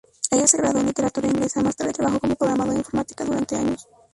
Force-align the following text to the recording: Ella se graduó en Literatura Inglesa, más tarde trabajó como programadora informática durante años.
Ella 0.31 0.47
se 0.47 0.57
graduó 0.57 0.79
en 0.81 0.87
Literatura 0.87 1.27
Inglesa, 1.27 1.61
más 1.61 1.75
tarde 1.75 1.93
trabajó 1.93 2.19
como 2.19 2.33
programadora 2.35 2.79
informática 2.79 3.23
durante 3.23 3.55
años. 3.55 3.87